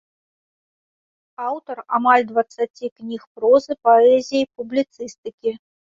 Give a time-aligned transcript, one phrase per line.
[1.49, 5.51] Аўтар амаль дваццаці кніг прозы, паэзіі і публіцыстыкі.